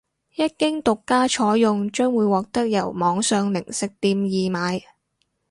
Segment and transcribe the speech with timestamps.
[0.33, 4.81] 一經獨家採用將會獲得由網上零食店易買